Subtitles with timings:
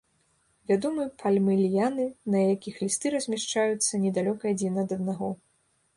[0.69, 5.29] Вядомы пальмы-ліяны, на якіх лісты размяшчаюцца недалёка адзін ад аднаго.